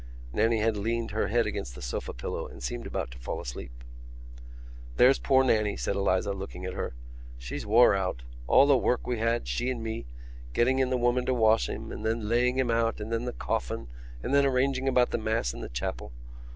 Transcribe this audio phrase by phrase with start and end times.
[0.33, 3.83] Nannie had leaned her head against the sofa pillow and seemed about to fall asleep.
[4.97, 6.95] "There's poor Nannie," said Eliza, looking at her,
[7.37, 8.23] "she's wore out.
[8.47, 10.07] All the work we had, she and me,
[10.53, 13.31] getting in the woman to wash him and then laying him out and then the
[13.33, 13.89] coffin
[14.23, 16.11] and then arranging about the Mass in the chapel.